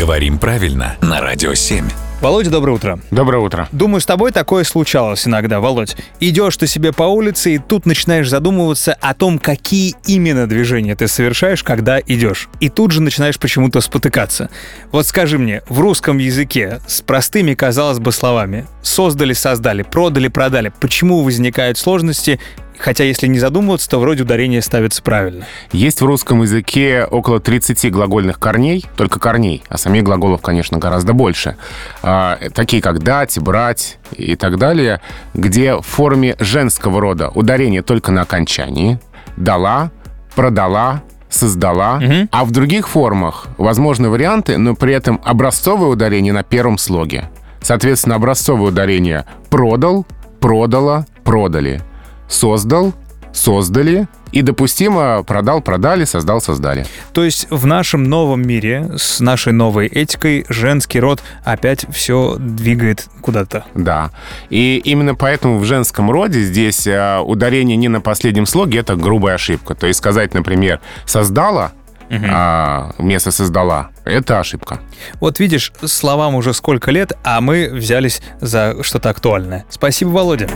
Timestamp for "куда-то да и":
63.20-64.80